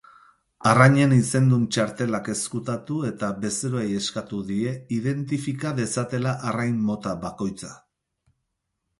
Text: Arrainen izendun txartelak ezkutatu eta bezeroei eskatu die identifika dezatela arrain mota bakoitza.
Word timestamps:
Arrainen 0.69 1.11
izendun 1.15 1.65
txartelak 1.73 2.29
ezkutatu 2.33 2.95
eta 3.09 3.27
bezeroei 3.43 3.83
eskatu 3.99 4.39
die 4.47 4.71
identifika 4.95 5.73
dezatela 5.81 6.33
arrain 6.53 6.81
mota 6.89 7.13
bakoitza. 7.27 7.71